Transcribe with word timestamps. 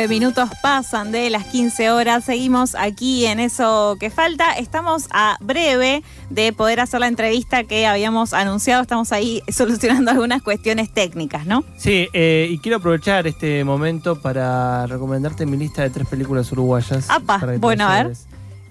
Nueve 0.00 0.14
minutos 0.14 0.48
pasan 0.62 1.12
de 1.12 1.28
las 1.28 1.44
15 1.44 1.90
horas. 1.90 2.24
Seguimos 2.24 2.74
aquí 2.74 3.26
en 3.26 3.38
eso 3.38 3.98
que 4.00 4.08
falta. 4.08 4.52
Estamos 4.52 5.08
a 5.10 5.36
breve 5.42 6.02
de 6.30 6.54
poder 6.54 6.80
hacer 6.80 7.00
la 7.00 7.06
entrevista 7.06 7.64
que 7.64 7.86
habíamos 7.86 8.32
anunciado. 8.32 8.80
Estamos 8.80 9.12
ahí 9.12 9.42
solucionando 9.52 10.10
algunas 10.10 10.40
cuestiones 10.40 10.90
técnicas, 10.90 11.44
¿no? 11.44 11.64
Sí, 11.76 12.08
eh, 12.14 12.48
y 12.50 12.56
quiero 12.60 12.78
aprovechar 12.78 13.26
este 13.26 13.62
momento 13.62 14.18
para 14.18 14.86
recomendarte 14.86 15.44
mi 15.44 15.58
lista 15.58 15.82
de 15.82 15.90
tres 15.90 16.08
películas 16.08 16.50
uruguayas. 16.50 17.10
Apa, 17.10 17.38
bueno, 17.58 17.86
a 17.86 18.02
ver. 18.04 18.16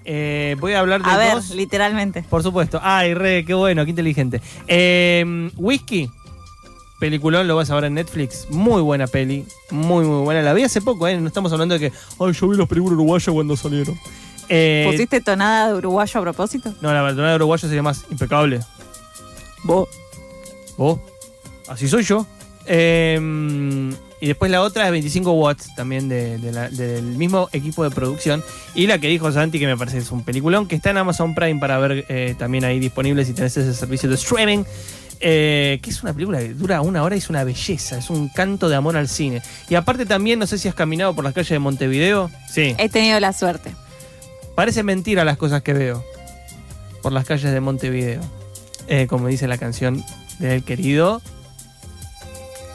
Eh, 0.04 0.56
voy 0.58 0.72
a 0.72 0.80
hablar 0.80 1.00
de 1.04 1.10
A 1.12 1.16
ver, 1.16 1.34
dos. 1.34 1.50
literalmente. 1.50 2.24
Por 2.24 2.42
supuesto. 2.42 2.80
Ay, 2.82 3.14
re, 3.14 3.44
qué 3.44 3.54
bueno, 3.54 3.84
qué 3.84 3.90
inteligente. 3.90 4.42
Eh, 4.66 5.48
Whisky. 5.56 6.10
Peliculón, 7.00 7.48
lo 7.48 7.56
vas 7.56 7.70
a 7.70 7.74
ver 7.74 7.84
en 7.84 7.94
Netflix. 7.94 8.46
Muy 8.50 8.82
buena 8.82 9.06
peli. 9.08 9.44
Muy, 9.70 10.04
muy 10.04 10.22
buena. 10.22 10.42
La 10.42 10.52
vi 10.54 10.62
hace 10.62 10.80
poco, 10.82 11.08
¿eh? 11.08 11.16
No 11.18 11.26
estamos 11.26 11.50
hablando 11.52 11.76
de 11.76 11.80
que, 11.90 11.96
ay, 12.20 12.32
yo 12.32 12.46
vi 12.48 12.56
los 12.56 12.68
películas 12.68 12.94
uruguayas 12.94 13.32
cuando 13.34 13.56
salieron. 13.56 13.98
Eh, 14.48 14.86
¿Pusiste 14.90 15.20
tonada 15.20 15.68
de 15.68 15.74
uruguayo 15.78 16.20
a 16.20 16.22
propósito? 16.22 16.74
No, 16.80 16.92
la 16.92 17.02
verdad 17.02 17.30
de 17.30 17.34
uruguayo 17.36 17.66
sería 17.66 17.82
más 17.82 18.04
impecable. 18.10 18.60
Vos. 19.64 19.88
¿Vos? 20.76 21.00
Así 21.68 21.88
soy 21.88 22.04
yo. 22.04 22.26
Eh, 22.66 23.18
y 24.22 24.26
después 24.26 24.50
la 24.50 24.60
otra 24.60 24.84
es 24.84 24.92
25 24.92 25.32
watts, 25.32 25.74
también 25.74 26.08
de- 26.08 26.36
de 26.36 26.52
la- 26.52 26.68
del 26.68 27.02
mismo 27.16 27.48
equipo 27.52 27.82
de 27.84 27.90
producción. 27.90 28.44
Y 28.74 28.86
la 28.86 28.98
que 28.98 29.08
dijo 29.08 29.32
Santi, 29.32 29.58
que 29.58 29.66
me 29.66 29.76
parece 29.78 29.96
que 29.96 30.02
es 30.02 30.10
un 30.12 30.22
peliculón, 30.24 30.68
que 30.68 30.76
está 30.76 30.90
en 30.90 30.98
Amazon 30.98 31.34
Prime 31.34 31.58
para 31.58 31.78
ver 31.78 32.04
eh, 32.08 32.34
también 32.38 32.64
ahí 32.64 32.78
disponible 32.78 33.24
si 33.24 33.32
tenés 33.32 33.56
ese 33.56 33.72
servicio 33.72 34.08
de 34.10 34.16
streaming. 34.16 34.64
Eh, 35.20 35.78
que 35.82 35.90
es 35.90 36.02
una 36.02 36.12
película 36.12 36.38
que 36.38 36.54
dura 36.54 36.80
una 36.80 37.02
hora 37.02 37.14
y 37.14 37.18
es 37.18 37.30
una 37.30 37.44
belleza, 37.44 37.98
es 37.98 38.10
un 38.10 38.28
canto 38.28 38.68
de 38.68 38.76
amor 38.76 38.96
al 38.96 39.08
cine. 39.08 39.42
Y 39.68 39.74
aparte 39.74 40.06
también, 40.06 40.38
no 40.38 40.46
sé 40.46 40.58
si 40.58 40.68
has 40.68 40.74
caminado 40.74 41.14
por 41.14 41.24
las 41.24 41.34
calles 41.34 41.50
de 41.50 41.58
Montevideo. 41.58 42.30
Sí. 42.48 42.74
He 42.78 42.88
tenido 42.88 43.20
la 43.20 43.32
suerte. 43.32 43.74
Parece 44.54 44.82
mentira 44.82 45.24
las 45.24 45.36
cosas 45.36 45.62
que 45.62 45.72
veo 45.72 46.04
por 47.02 47.12
las 47.12 47.24
calles 47.24 47.52
de 47.52 47.60
Montevideo. 47.60 48.20
Eh, 48.88 49.06
como 49.06 49.28
dice 49.28 49.46
la 49.46 49.56
canción 49.56 50.04
del 50.40 50.64
querido 50.64 51.22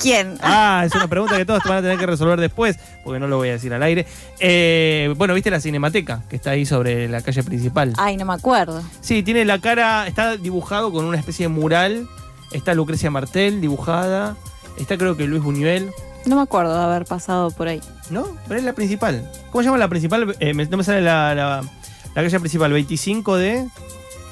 ¿Quién? 0.02 0.38
Ah, 0.42 0.84
es 0.86 0.94
una 0.94 1.08
pregunta 1.08 1.38
que 1.38 1.46
todos 1.46 1.64
te 1.64 1.70
van 1.70 1.80
a 1.80 1.82
tener 1.82 1.98
que 1.98 2.06
resolver 2.06 2.40
después, 2.40 2.78
porque 3.04 3.20
no 3.20 3.28
lo 3.28 3.38
voy 3.38 3.50
a 3.50 3.54
decir 3.54 3.74
al 3.74 3.82
aire. 3.84 4.06
Eh, 4.40 5.14
bueno, 5.18 5.34
¿viste 5.34 5.50
la 5.50 5.60
cinemateca 5.60 6.24
que 6.30 6.36
está 6.36 6.52
ahí 6.52 6.66
sobre 6.66 7.08
la 7.08 7.22
calle 7.22 7.44
principal? 7.44 7.94
Ay, 7.98 8.18
no 8.18 8.26
me 8.26 8.34
acuerdo. 8.34 8.84
Sí, 9.02 9.24
tiene 9.24 9.46
la 9.46 9.60
cara, 9.60 10.08
está 10.08 10.38
dibujado 10.38 10.92
con 10.92 11.06
una 11.06 11.18
especie 11.18 11.46
de 11.46 11.50
mural. 11.50 12.08
Está 12.56 12.74
Lucrecia 12.74 13.12
Martel 13.12 13.62
dibujada. 13.62 14.36
Está 14.78 14.98
creo 14.98 15.16
que 15.18 15.26
Luis 15.28 15.44
Buñuel. 15.44 15.92
No 16.26 16.38
me 16.38 16.42
acuerdo 16.42 16.76
de 16.78 16.84
haber 16.84 17.06
pasado 17.06 17.52
por 17.52 17.68
ahí. 17.68 17.82
¿No? 18.10 18.26
Pero 18.48 18.60
es 18.60 18.66
la 18.66 18.74
principal. 18.74 19.30
¿Cómo 19.52 19.62
se 19.62 19.66
llama 19.68 19.78
la 19.78 19.88
principal? 19.88 20.36
Eh, 20.40 20.54
me- 20.54 20.66
no 20.66 20.78
me 20.78 20.84
sale 20.84 21.02
la, 21.02 21.36
la, 21.36 21.62
la 21.62 22.22
calle 22.24 22.40
principal. 22.40 22.72
25 22.72 23.36
de... 23.38 23.68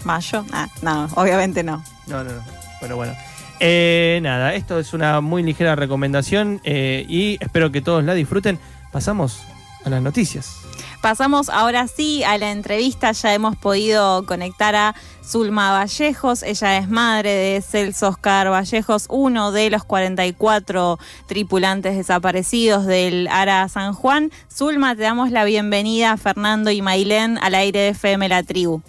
¿Mayo? 0.04 0.44
Ah, 0.52 0.68
no, 0.82 1.08
obviamente 1.16 1.64
no. 1.64 1.84
No, 2.08 2.24
no, 2.24 2.32
no. 2.34 2.42
Pero 2.82 2.96
bueno. 2.96 3.14
Eh, 3.60 4.20
nada, 4.24 4.54
esto 4.56 4.80
es 4.80 4.94
una 4.94 5.22
muy 5.22 5.44
ligera 5.44 5.76
recomendación 5.76 6.60
eh, 6.66 7.06
y 7.08 7.38
espero 7.40 7.72
que 7.72 7.82
todos 7.82 8.04
la 8.04 8.14
disfruten. 8.14 8.60
Pasamos 8.92 9.42
a 9.86 9.90
las 9.90 10.02
noticias. 10.02 10.63
Pasamos 11.04 11.50
ahora 11.50 11.90
sí 11.90 12.24
a 12.24 12.38
la 12.38 12.52
entrevista. 12.52 13.12
Ya 13.12 13.34
hemos 13.34 13.58
podido 13.58 14.26
conectar 14.26 14.74
a 14.74 14.96
Zulma 15.22 15.74
Vallejos. 15.74 16.44
Ella 16.44 16.78
es 16.78 16.88
madre 16.88 17.30
de 17.30 17.62
Celso 17.62 18.08
Oscar 18.08 18.50
Vallejos, 18.50 19.08
uno 19.10 19.52
de 19.52 19.70
los 19.70 19.84
44 19.84 20.98
tripulantes 21.28 21.98
desaparecidos 21.98 22.86
del 22.86 23.28
Ara 23.28 23.68
San 23.68 23.94
Juan. 23.94 24.32
Zulma, 24.50 24.96
te 24.96 25.02
damos 25.02 25.30
la 25.32 25.44
bienvenida, 25.44 26.16
Fernando 26.16 26.72
y 26.72 26.82
Mailén, 26.82 27.38
al 27.42 27.56
aire 27.56 27.80
de 27.80 27.90
FM 27.90 28.30
La 28.30 28.42
Tribu. 28.44 28.82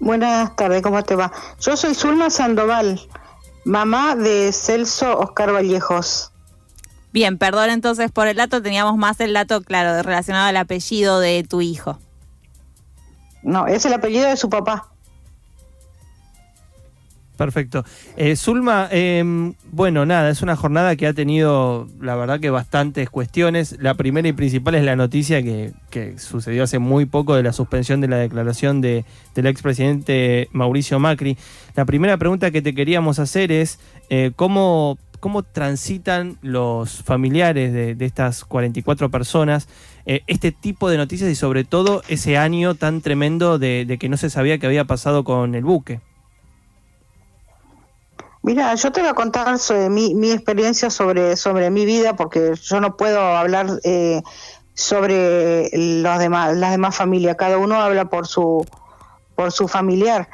Buenas 0.00 0.56
tardes, 0.56 0.80
¿cómo 0.80 1.04
te 1.04 1.16
va? 1.16 1.30
Yo 1.60 1.76
soy 1.76 1.94
Zulma 1.94 2.30
Sandoval, 2.30 2.98
mamá 3.64 4.16
de 4.16 4.50
Celso 4.54 5.18
Oscar 5.18 5.52
Vallejos. 5.52 6.31
Bien, 7.12 7.36
perdón 7.38 7.70
entonces 7.70 8.10
por 8.10 8.26
el 8.26 8.36
dato. 8.36 8.62
Teníamos 8.62 8.96
más 8.96 9.20
el 9.20 9.32
dato, 9.32 9.60
claro, 9.62 9.94
de- 9.94 10.02
relacionado 10.02 10.46
al 10.46 10.56
apellido 10.56 11.20
de 11.20 11.44
tu 11.48 11.60
hijo. 11.60 11.98
No, 13.42 13.66
es 13.66 13.84
el 13.84 13.92
apellido 13.92 14.28
de 14.28 14.36
su 14.36 14.48
papá. 14.48 14.88
Perfecto. 17.36 17.84
Eh, 18.16 18.36
Zulma, 18.36 18.88
eh, 18.92 19.24
bueno, 19.72 20.06
nada, 20.06 20.30
es 20.30 20.42
una 20.42 20.54
jornada 20.54 20.94
que 20.94 21.06
ha 21.08 21.12
tenido, 21.12 21.88
la 22.00 22.14
verdad 22.14 22.38
que 22.38 22.50
bastantes 22.50 23.10
cuestiones. 23.10 23.76
La 23.80 23.94
primera 23.94 24.28
y 24.28 24.32
principal 24.32 24.76
es 24.76 24.84
la 24.84 24.94
noticia 24.96 25.42
que, 25.42 25.72
que 25.90 26.18
sucedió 26.18 26.62
hace 26.62 26.78
muy 26.78 27.04
poco 27.04 27.34
de 27.34 27.42
la 27.42 27.52
suspensión 27.52 28.00
de 28.00 28.08
la 28.08 28.16
declaración 28.18 28.80
de, 28.80 29.04
del 29.34 29.46
expresidente 29.46 30.48
Mauricio 30.52 31.00
Macri. 31.00 31.36
La 31.74 31.84
primera 31.84 32.16
pregunta 32.16 32.50
que 32.52 32.62
te 32.62 32.74
queríamos 32.74 33.18
hacer 33.18 33.50
es, 33.50 33.80
eh, 34.08 34.30
¿cómo, 34.36 34.98
¿cómo 35.22 35.44
transitan 35.44 36.36
los 36.42 37.04
familiares 37.04 37.72
de, 37.72 37.94
de 37.94 38.04
estas 38.04 38.44
44 38.44 39.08
personas 39.08 39.68
eh, 40.04 40.22
este 40.26 40.50
tipo 40.50 40.90
de 40.90 40.96
noticias 40.96 41.30
y 41.30 41.36
sobre 41.36 41.62
todo 41.62 42.02
ese 42.08 42.36
año 42.36 42.74
tan 42.74 43.02
tremendo 43.02 43.60
de, 43.60 43.96
que 44.00 44.08
no 44.08 44.16
se 44.16 44.30
sabía 44.30 44.58
qué 44.58 44.66
había 44.66 44.84
pasado 44.84 45.22
con 45.22 45.54
el 45.54 45.62
buque? 45.62 46.00
Mira, 48.42 48.74
yo 48.74 48.90
te 48.90 49.00
voy 49.00 49.10
a 49.10 49.14
contar 49.14 49.60
sobre 49.60 49.88
mi, 49.90 50.12
mi 50.16 50.32
experiencia 50.32 50.90
sobre, 50.90 51.36
sobre 51.36 51.70
mi 51.70 51.84
vida, 51.84 52.16
porque 52.16 52.54
yo 52.60 52.80
no 52.80 52.96
puedo 52.96 53.20
hablar 53.20 53.68
eh, 53.84 54.22
sobre 54.74 55.70
los 55.72 56.18
demás, 56.18 56.56
las 56.56 56.72
demás 56.72 56.96
familias. 56.96 57.36
Cada 57.36 57.58
uno 57.58 57.80
habla 57.80 58.06
por 58.06 58.26
su, 58.26 58.66
por 59.36 59.52
su 59.52 59.68
familiar. 59.68 60.28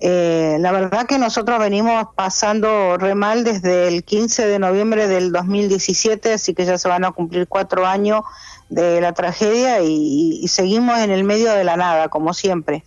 Eh, 0.00 0.58
la 0.60 0.70
verdad 0.70 1.06
que 1.06 1.18
nosotros 1.18 1.58
venimos 1.58 2.06
pasando 2.14 2.96
re 2.98 3.16
mal 3.16 3.42
desde 3.42 3.88
el 3.88 4.04
15 4.04 4.46
de 4.46 4.58
noviembre 4.60 5.08
del 5.08 5.32
2017, 5.32 6.34
así 6.34 6.54
que 6.54 6.64
ya 6.64 6.78
se 6.78 6.88
van 6.88 7.04
a 7.04 7.10
cumplir 7.10 7.48
cuatro 7.48 7.84
años 7.84 8.22
de 8.68 9.00
la 9.00 9.12
tragedia 9.12 9.82
y, 9.82 10.46
seguimos 10.46 10.98
en 10.98 11.10
el 11.10 11.24
medio 11.24 11.52
de 11.52 11.64
la 11.64 11.76
nada, 11.76 12.08
como 12.08 12.32
siempre. 12.32 12.84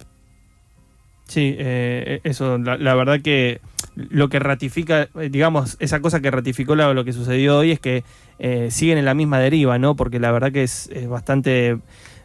Sí, 1.27 1.55
eh, 1.57 2.21
eso, 2.23 2.57
la, 2.57 2.95
verdad 2.95 3.21
que 3.21 3.61
lo 3.95 4.29
que 4.29 4.39
ratifica, 4.39 5.09
eh, 5.19 5.29
digamos, 5.29 5.77
esa 5.79 5.99
cosa 6.01 6.19
que 6.21 6.31
ratificó 6.31 6.75
la- 6.75 6.93
lo 6.93 7.03
que 7.03 7.13
sucedió 7.13 7.57
hoy 7.57 7.71
es 7.71 7.79
que 7.79 8.03
eh, 8.39 8.69
siguen 8.71 8.97
en 8.97 9.05
la 9.05 9.13
misma 9.13 9.39
deriva, 9.39 9.77
¿no? 9.77 9.95
Porque 9.95 10.19
la 10.19 10.31
verdad 10.31 10.51
que 10.51 10.63
es, 10.63 10.89
bastante 11.07 11.77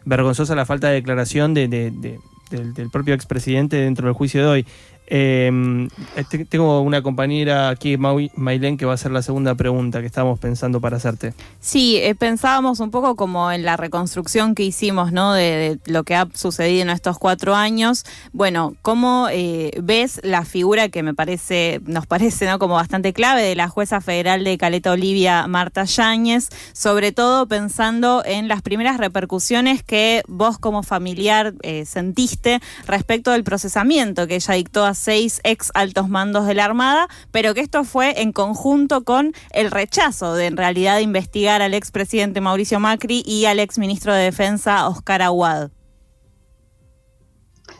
vergonzosa 0.05 0.55
la 0.55 0.65
falta 0.65 0.87
de 0.87 0.95
declaración 0.95 1.53
de, 1.53 1.67
de- 1.67 1.91
de- 1.91 2.19
del, 2.49 2.73
del 2.73 2.89
propio 2.89 3.13
expresidente 3.13 3.77
dentro 3.77 4.07
del 4.07 4.13
juicio 4.15 4.41
de 4.41 4.47
hoy. 4.47 4.65
Eh, 5.09 5.87
te- 6.29 6.45
tengo 6.45 6.81
una 6.81 7.01
compañera 7.01 7.69
aquí, 7.69 7.97
Mailén, 7.97 8.77
que 8.77 8.85
va 8.85 8.91
a 8.91 8.95
hacer 8.95 9.11
la 9.11 9.21
segunda 9.21 9.55
pregunta 9.55 10.01
que 10.01 10.05
estábamos 10.05 10.37
pensando 10.39 10.81
para 10.81 10.97
hacerte. 10.97 11.33
Sí, 11.61 11.97
eh, 11.97 12.13
pensábamos 12.13 12.81
un 12.81 12.91
poco 12.91 13.15
como 13.15 13.51
en 13.51 13.63
la 13.63 13.77
reconstrucción 13.77 14.53
que 14.53 14.63
hicimos, 14.63 15.13
¿no? 15.13 15.33
De, 15.33 15.79
lo 15.85 16.03
que 16.03 16.15
ha 16.15 16.27
sucedido 16.33 16.81
en 16.81 16.89
estos 16.89 17.17
cuatro 17.17 17.55
años. 17.55 18.03
Bueno, 18.33 18.75
¿cómo 18.81 19.27
eh, 19.31 19.71
ves 19.81 20.19
la 20.23 20.43
figura 20.43 20.89
que 20.89 21.03
me 21.03 21.13
parece, 21.13 21.79
nos 21.85 22.05
parece, 22.05 22.45
¿no? 22.45 22.59
Como 22.59 22.75
bastante 22.75 23.13
clave 23.13 23.41
de 23.43 23.55
la 23.55 23.69
jueza 23.69 24.01
federal 24.01 24.43
de 24.43 24.57
Caleta 24.57 24.91
Olivia, 24.91 25.47
Marta 25.47 25.85
Yáñez, 25.85 26.49
sobre 26.73 27.13
todo 27.13 27.47
pensando 27.47 28.23
en 28.25 28.49
las 28.49 28.61
primeras 28.61 28.97
repercusiones 28.97 29.83
que 29.83 30.21
vos 30.27 30.57
como 30.57 30.83
familiar 30.83 31.53
eh, 31.61 31.85
sentiste 31.85 32.59
respecto 32.87 33.31
del 33.31 33.45
procesamiento 33.45 34.27
que 34.27 34.35
ella 34.35 34.53
dictó 34.55 34.83
hace 34.85 34.96
seis 34.97 35.39
ex 35.43 35.71
altos 35.73 36.09
mandos 36.09 36.47
de 36.47 36.55
la 36.55 36.65
Armada, 36.65 37.07
pero 37.31 37.53
que 37.53 37.61
esto 37.61 37.83
fue 37.83 38.21
en 38.21 38.31
conjunto 38.31 39.03
con 39.03 39.33
el 39.51 39.71
rechazo 39.71 40.33
de 40.33 40.47
en 40.47 40.57
realidad 40.57 40.99
investigar 40.99 41.61
al 41.61 41.73
expresidente 41.73 42.41
Mauricio 42.41 42.79
Macri 42.79 43.23
y 43.25 43.45
al 43.45 43.59
exministro 43.59 44.13
de 44.13 44.23
Defensa 44.23 44.87
Oscar 44.87 45.21
Aguad. 45.21 45.69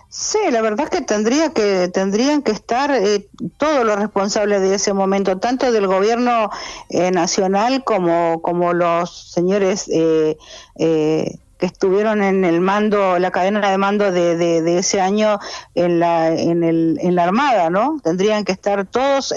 Sí, 0.09 0.39
la 0.51 0.61
verdad 0.61 0.85
es 0.85 0.99
que 0.99 1.05
tendría 1.05 1.51
que 1.51 1.89
tendrían 1.89 2.41
que 2.41 2.51
estar 2.51 2.91
eh, 2.91 3.27
todos 3.57 3.85
los 3.85 3.97
responsables 3.97 4.61
de 4.61 4.73
ese 4.73 4.93
momento, 4.93 5.37
tanto 5.37 5.71
del 5.71 5.85
gobierno 5.85 6.49
eh, 6.89 7.11
nacional 7.11 7.83
como 7.83 8.41
como 8.41 8.73
los 8.73 9.31
señores 9.31 9.89
eh, 9.93 10.37
que 11.57 11.65
estuvieron 11.65 12.23
en 12.23 12.45
el 12.45 12.61
mando, 12.61 13.19
la 13.19 13.31
cadena 13.31 13.69
de 13.69 13.77
mando 13.77 14.11
de, 14.11 14.35
de, 14.35 14.77
ese 14.77 15.01
año 15.01 15.39
en 15.75 15.99
la 15.99 16.29
en, 16.29 16.63
el, 16.63 16.97
en 17.01 17.15
la 17.15 17.23
armada, 17.23 17.69
¿no? 17.69 17.99
Tendrían 18.03 18.45
que 18.45 18.51
estar 18.51 18.85
todos 18.85 19.33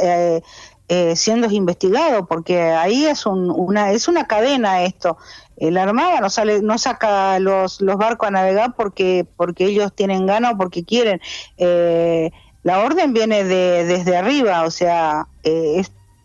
siendo 1.14 1.46
investigados, 1.48 2.26
porque 2.28 2.60
ahí 2.62 3.06
es 3.06 3.24
un, 3.24 3.48
una 3.50 3.92
es 3.92 4.08
una 4.08 4.26
cadena 4.26 4.82
esto 4.82 5.16
la 5.60 5.82
Armada 5.82 6.20
no 6.20 6.30
sale, 6.30 6.62
no 6.62 6.78
saca 6.78 7.38
los, 7.38 7.82
los 7.82 7.96
barcos 7.98 8.28
a 8.28 8.30
navegar 8.30 8.74
porque, 8.74 9.26
porque 9.36 9.66
ellos 9.66 9.92
tienen 9.94 10.24
ganas 10.24 10.54
o 10.54 10.56
porque 10.56 10.84
quieren. 10.84 11.20
Eh, 11.58 12.30
la 12.62 12.80
orden 12.80 13.12
viene 13.12 13.44
de, 13.44 13.84
desde 13.84 14.16
arriba, 14.16 14.62
o 14.64 14.70
sea, 14.70 15.26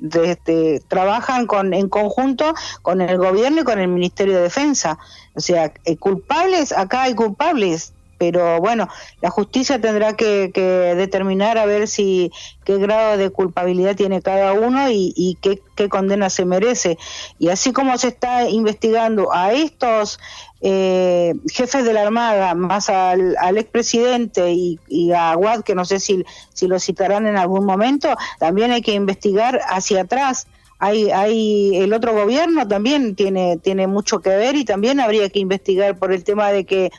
eh, 0.01 0.81
trabajan 0.88 1.47
con, 1.47 1.74
en 1.74 1.89
conjunto 1.89 2.53
con 2.81 3.01
el 3.01 3.18
gobierno 3.18 3.62
y 3.62 3.63
con 3.63 3.80
el 3.80 3.88
Ministerio 3.88 4.36
de 4.36 4.44
Defensa. 4.44 4.97
O 5.36 5.39
sea, 5.39 5.74
eh, 5.86 5.97
culpables, 5.97 6.71
acá 6.71 7.03
hay 7.03 7.15
culpables, 7.15 7.94
pero 8.18 8.59
bueno, 8.59 8.88
la 9.21 9.30
justicia 9.30 9.80
tendrá 9.80 10.13
que, 10.13 10.51
determinar 10.95 11.57
a 11.57 11.65
ver 11.65 11.88
si 11.88 12.31
qué 12.63 12.77
grado 12.77 13.18
de 13.18 13.30
culpabilidad 13.30 13.95
tiene 13.95 14.21
cada 14.21 14.53
uno 14.53 14.89
y, 14.89 15.38
qué, 15.42 15.89
condena 15.89 16.30
se 16.30 16.45
merece. 16.45 16.98
Y 17.39 17.50
así 17.50 17.74
como 17.74 17.98
se 17.98 18.09
está 18.09 18.50
investigando 18.50 19.33
a 19.33 19.51
estos 19.53 20.19
eh, 20.61 21.33
jefes 21.51 21.85
de 21.85 21.93
la 21.93 22.03
Armada, 22.03 22.55
más 22.55 22.89
al, 22.89 23.57
expresidente 23.57 24.51
y, 24.51 24.79
y, 24.87 25.11
a 25.11 25.31
Aguad, 25.31 25.63
que 25.63 25.75
no 25.75 25.85
sé 25.85 25.99
si, 25.99 26.23
si 26.53 26.67
lo 26.67 26.79
citarán 26.79 27.27
en 27.27 27.37
algún 27.37 27.65
momento, 27.65 28.15
también 28.39 28.71
hay 28.71 28.81
que 28.81 28.93
investigar 28.93 29.59
hacia 29.69 30.01
atrás 30.01 30.47
hay, 30.77 31.09
hay 31.09 31.77
el 31.77 31.93
otro 31.93 32.13
gobierno 32.13 32.67
también 32.67 33.15
tiene 33.15 33.57
tiene 33.57 33.87
mucho 33.87 34.19
que 34.19 34.29
ver 34.29 34.57
y 34.57 34.65
también 34.65 34.99
habría 34.99 35.29
que 35.29 35.39
investigar 35.39 35.97
por 35.97 36.11
el 36.11 36.25
tema 36.25 36.51
de 36.51 36.65
que 36.65 36.91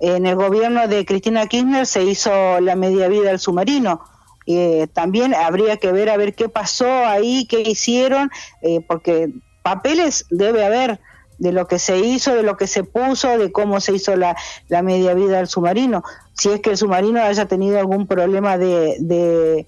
en 0.00 0.24
el 0.24 0.34
gobierno 0.34 0.88
de 0.88 1.04
Cristina 1.04 1.46
Kirchner 1.46 1.86
se 1.86 2.02
hizo 2.04 2.60
la 2.60 2.74
media 2.74 3.08
vida 3.08 3.28
del 3.28 3.38
submarino. 3.38 4.00
Eh, 4.46 4.88
también 4.94 5.34
habría 5.34 5.76
que 5.76 5.92
ver 5.92 6.08
a 6.08 6.16
ver 6.16 6.34
qué 6.34 6.48
pasó 6.48 6.88
ahí, 7.06 7.44
qué 7.44 7.60
hicieron, 7.60 8.30
eh, 8.62 8.80
porque 8.88 9.30
papeles 9.62 10.24
debe 10.30 10.64
haber 10.64 11.00
de 11.40 11.50
lo 11.50 11.66
que 11.66 11.80
se 11.80 11.98
hizo, 11.98 12.34
de 12.36 12.44
lo 12.44 12.56
que 12.56 12.68
se 12.68 12.84
puso, 12.84 13.36
de 13.36 13.50
cómo 13.50 13.80
se 13.80 13.94
hizo 13.94 14.14
la, 14.14 14.36
la 14.68 14.82
media 14.82 15.14
vida 15.14 15.38
del 15.38 15.48
submarino. 15.48 16.04
Si 16.34 16.50
es 16.50 16.60
que 16.60 16.70
el 16.70 16.76
submarino 16.76 17.20
haya 17.20 17.46
tenido 17.46 17.80
algún 17.80 18.06
problema 18.06 18.56
de 18.56 19.66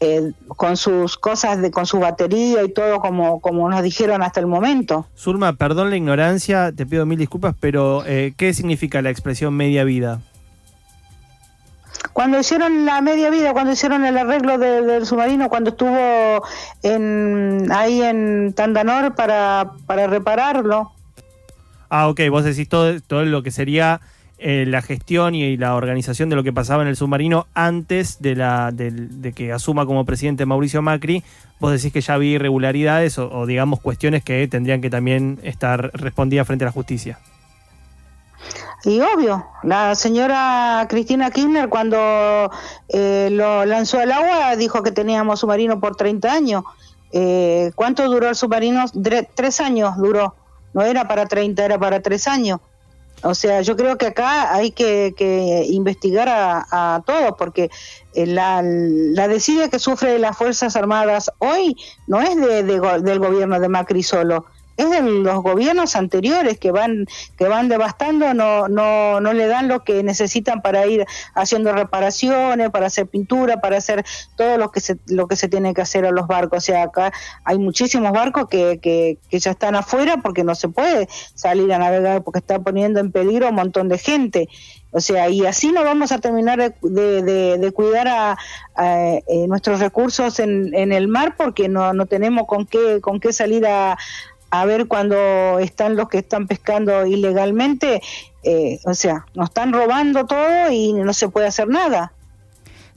eh, 0.00 0.30
con 0.46 0.76
sus 0.76 1.18
cosas, 1.18 1.60
de, 1.60 1.72
con 1.72 1.84
su 1.84 1.98
batería 1.98 2.62
y 2.62 2.68
todo 2.68 3.00
como, 3.00 3.40
como 3.40 3.68
nos 3.68 3.82
dijeron 3.82 4.22
hasta 4.22 4.38
el 4.38 4.46
momento. 4.46 5.06
Zulma, 5.16 5.54
perdón 5.54 5.90
la 5.90 5.96
ignorancia, 5.96 6.70
te 6.70 6.86
pido 6.86 7.04
mil 7.04 7.18
disculpas, 7.18 7.56
pero 7.58 8.04
eh, 8.06 8.32
¿qué 8.36 8.54
significa 8.54 9.02
la 9.02 9.10
expresión 9.10 9.54
media 9.54 9.82
vida? 9.82 10.20
Cuando 12.12 12.38
hicieron 12.38 12.84
la 12.84 13.00
media 13.00 13.30
vida, 13.30 13.52
cuando 13.52 13.72
hicieron 13.72 14.04
el 14.04 14.16
arreglo 14.16 14.58
del 14.58 15.06
submarino, 15.06 15.48
cuando 15.48 15.70
estuvo 15.70 16.42
en, 16.82 17.68
ahí 17.72 18.02
en 18.02 18.52
Tandanor 18.54 19.14
para, 19.14 19.72
para 19.86 20.06
repararlo. 20.06 20.92
Ah, 21.88 22.08
ok, 22.08 22.20
vos 22.30 22.44
decís 22.44 22.68
todo, 22.68 23.00
todo 23.00 23.24
lo 23.24 23.42
que 23.42 23.50
sería 23.50 24.00
eh, 24.40 24.66
la 24.68 24.82
gestión 24.82 25.34
y, 25.34 25.56
la 25.56 25.74
organización 25.74 26.28
de 26.28 26.36
lo 26.36 26.44
que 26.44 26.52
pasaba 26.52 26.82
en 26.82 26.88
el 26.88 26.94
submarino 26.94 27.48
antes 27.54 28.20
de, 28.20 28.36
la, 28.36 28.70
de, 28.70 29.32
que 29.32 29.52
asuma 29.52 29.84
como 29.84 30.04
presidente 30.04 30.46
Mauricio 30.46 30.80
Macri, 30.80 31.24
vos 31.58 31.72
decís 31.72 31.92
que 31.92 32.00
ya 32.00 32.14
había 32.14 32.32
irregularidades 32.36 33.18
o, 33.18 33.46
digamos 33.46 33.80
cuestiones 33.80 34.22
que 34.22 34.46
tendrían 34.46 34.80
que 34.80 34.90
también 34.90 35.40
estar 35.42 35.90
respondidas 35.92 36.46
frente 36.46 36.64
a 36.64 36.66
la 36.66 36.72
justicia. 36.72 37.18
Y 38.84 39.00
obvio, 39.00 39.46
la 39.62 39.94
señora 39.94 40.86
Cristina 40.88 41.30
Kirchner 41.30 41.68
cuando 41.68 42.50
eh, 42.88 43.28
lo 43.32 43.64
lanzó 43.64 43.98
al 43.98 44.12
agua 44.12 44.56
dijo 44.56 44.82
que 44.82 44.92
teníamos 44.92 45.40
submarino 45.40 45.80
por 45.80 45.96
30 45.96 46.32
años. 46.32 46.64
Eh, 47.12 47.72
¿Cuánto 47.74 48.08
duró 48.08 48.28
el 48.28 48.36
submarino? 48.36 48.84
Tres 49.34 49.60
años 49.60 49.96
duró. 49.96 50.34
No 50.74 50.82
era 50.82 51.08
para 51.08 51.26
30, 51.26 51.64
era 51.64 51.78
para 51.78 52.00
tres 52.00 52.28
años. 52.28 52.60
O 53.22 53.34
sea, 53.34 53.62
yo 53.62 53.76
creo 53.76 53.98
que 53.98 54.06
acá 54.06 54.54
hay 54.54 54.70
que, 54.70 55.66
investigar 55.70 56.28
a, 56.30 57.02
todos, 57.04 57.34
porque 57.36 57.68
eh, 58.14 58.26
la, 58.26 58.62
la 58.62 59.26
desidia 59.26 59.68
que 59.68 59.78
sufre 59.78 60.18
las 60.18 60.36
Fuerzas 60.36 60.76
Armadas 60.76 61.30
hoy 61.38 61.76
no 62.06 62.20
es 62.20 62.36
de, 62.36 62.62
del 62.62 63.18
gobierno 63.18 63.58
de 63.58 63.68
Macri 63.68 64.02
solo, 64.02 64.46
es 64.78 64.90
de 64.90 65.02
los 65.02 65.42
gobiernos 65.42 65.96
anteriores 65.96 66.58
que 66.58 66.70
van 66.70 67.06
que 67.36 67.48
van 67.48 67.68
devastando 67.68 68.32
no 68.32 68.68
no 68.68 69.20
no 69.20 69.32
le 69.32 69.46
dan 69.46 69.68
lo 69.68 69.84
que 69.84 70.02
necesitan 70.02 70.62
para 70.62 70.86
ir 70.86 71.04
haciendo 71.34 71.72
reparaciones 71.72 72.70
para 72.70 72.86
hacer 72.86 73.06
pintura 73.06 73.60
para 73.60 73.76
hacer 73.76 74.04
todo 74.36 74.56
lo 74.56 74.70
que 74.70 74.80
se 74.80 74.96
lo 75.08 75.26
que 75.26 75.36
se 75.36 75.48
tiene 75.48 75.74
que 75.74 75.82
hacer 75.82 76.06
a 76.06 76.12
los 76.12 76.26
barcos. 76.26 76.58
O 76.58 76.60
sea 76.60 76.84
acá 76.84 77.12
hay 77.44 77.58
muchísimos 77.58 78.12
barcos 78.12 78.48
que, 78.48 78.78
que, 78.80 79.18
que 79.28 79.38
ya 79.38 79.50
están 79.50 79.74
afuera 79.74 80.18
porque 80.22 80.44
no 80.44 80.54
se 80.54 80.68
puede 80.68 81.08
salir 81.34 81.72
a 81.72 81.78
navegar 81.78 82.22
porque 82.22 82.38
está 82.38 82.58
poniendo 82.60 83.00
en 83.00 83.12
peligro 83.12 83.48
un 83.48 83.56
montón 83.56 83.88
de 83.88 83.98
gente. 83.98 84.48
O 84.90 85.00
sea, 85.00 85.28
y 85.28 85.44
así 85.44 85.70
no 85.70 85.84
vamos 85.84 86.12
a 86.12 86.18
terminar 86.18 86.74
de, 86.80 87.58
de, 87.58 87.72
cuidar 87.72 88.08
a, 88.08 88.38
eh, 88.82 89.46
nuestros 89.46 89.80
recursos 89.80 90.40
en, 90.40 90.74
en, 90.74 90.92
el 90.92 91.08
mar 91.08 91.34
porque 91.36 91.68
no, 91.68 91.92
no 91.92 92.06
tenemos 92.06 92.46
con 92.46 92.64
qué, 92.64 93.00
con 93.02 93.20
qué 93.20 93.34
salir 93.34 93.66
a, 93.66 93.98
a 94.50 94.64
ver 94.64 94.86
cuando 94.86 95.58
están 95.58 95.96
los 95.96 96.08
que 96.08 96.18
están 96.18 96.46
pescando 96.46 97.06
ilegalmente, 97.06 98.00
eh, 98.42 98.78
o 98.84 98.94
sea, 98.94 99.26
nos 99.34 99.48
están 99.50 99.72
robando 99.72 100.26
todo 100.26 100.70
y 100.70 100.92
no 100.92 101.12
se 101.12 101.28
puede 101.28 101.46
hacer 101.48 101.68
nada. 101.68 102.12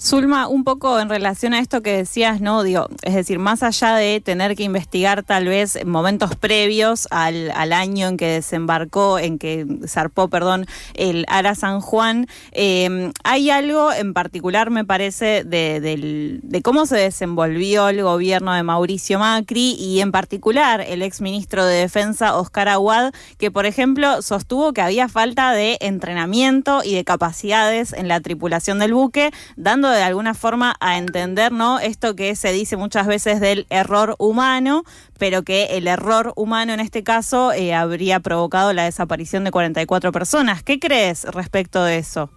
Zulma, 0.03 0.47
un 0.47 0.63
poco 0.63 0.99
en 0.99 1.09
relación 1.09 1.53
a 1.53 1.59
esto 1.59 1.83
que 1.83 1.95
decías, 1.95 2.41
¿no? 2.41 2.63
Digo, 2.63 2.87
es 3.03 3.13
decir, 3.13 3.37
más 3.37 3.61
allá 3.61 3.93
de 3.93 4.19
tener 4.19 4.55
que 4.55 4.63
investigar 4.63 5.21
tal 5.21 5.45
vez 5.45 5.85
momentos 5.85 6.35
previos 6.35 7.07
al, 7.11 7.51
año 7.71 8.07
en 8.07 8.17
que 8.17 8.25
desembarcó, 8.25 9.19
en 9.19 9.37
que 9.37 9.67
zarpó, 9.85 10.27
perdón, 10.27 10.65
el 10.95 11.23
Ara 11.27 11.53
San 11.53 11.81
Juan, 11.81 12.25
em, 12.51 13.11
hay 13.23 13.51
algo 13.51 13.93
en 13.93 14.15
particular, 14.15 14.71
me 14.71 14.85
parece, 14.85 15.43
de, 15.43 15.79
de, 15.79 16.61
cómo 16.63 16.87
se 16.87 16.97
desenvolvió 16.97 17.87
el 17.87 18.01
gobierno 18.01 18.53
de 18.53 18.63
Mauricio 18.63 19.19
Macri 19.19 19.75
y 19.75 20.01
en 20.01 20.11
particular 20.11 20.81
el 20.81 21.03
exministro 21.03 21.63
de 21.63 21.75
Defensa, 21.75 22.37
Oscar 22.37 22.69
Aguad, 22.69 23.13
que 23.37 23.51
por 23.51 23.67
ejemplo 23.67 24.23
sostuvo 24.23 24.73
que 24.73 24.81
había 24.81 25.07
falta 25.09 25.51
de 25.51 25.77
entrenamiento 25.79 26.81
y 26.83 26.95
de 26.95 27.03
capacidades 27.03 27.93
en 27.93 28.07
la 28.07 28.19
tripulación 28.19 28.79
del 28.79 28.95
buque, 28.95 29.29
dando 29.55 29.90
de 29.91 30.03
alguna 30.03 30.33
forma 30.33 30.75
a 30.79 30.97
entender, 30.97 31.51
¿no? 31.51 31.79
Esto 31.79 32.15
que 32.15 32.35
se 32.35 32.51
dice 32.51 32.77
muchas 32.77 33.07
veces 33.07 33.39
del 33.39 33.67
error 33.69 34.15
humano, 34.17 34.83
pero 35.17 35.43
que 35.43 35.77
el 35.77 35.87
error 35.87 36.33
humano 36.35 36.73
en 36.73 36.79
este 36.79 37.03
caso 37.03 37.53
eh, 37.53 37.73
habría 37.73 38.19
provocado 38.19 38.73
la 38.73 38.85
desaparición 38.85 39.43
de 39.43 39.51
44 39.51 40.11
personas. 40.11 40.63
¿Qué 40.63 40.79
crees 40.79 41.25
respecto 41.25 41.83
de 41.83 41.97
eso? 41.97 42.29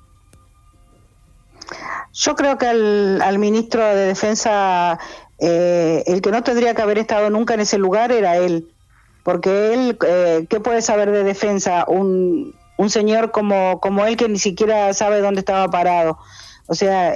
Yo 2.13 2.35
creo 2.37 2.59
que 2.59 2.67
al, 2.67 3.39
ministro 3.39 3.83
de 3.85 4.07
Defensa, 4.07 4.99
eh, 5.39 6.05
el 6.07 6.21
que 6.21 6.31
no 6.31 6.43
tendría 6.43 6.75
que 6.75 6.83
haber 6.83 6.99
estado 6.99 7.31
nunca 7.31 7.55
en 7.55 7.61
ese 7.61 7.79
lugar 7.79 8.13
era 8.13 8.37
él, 8.37 8.69
porque 9.25 9.75
él, 9.75 9.99
eh, 10.07 10.47
¿qué 10.49 10.61
puede 10.61 10.83
saber 10.83 11.11
de 11.11 11.25
defensa? 11.25 11.85
Un, 11.89 12.55
un 12.77 12.91
señor 12.91 13.31
como, 13.31 13.81
como 13.81 14.05
él 14.05 14.17
que 14.17 14.29
ni 14.29 14.39
siquiera 14.39 14.93
sabe 14.95 15.21
dónde 15.21 15.41
estaba 15.41 15.69
parado. 15.71 16.19
O 16.67 16.75
sea, 16.75 17.15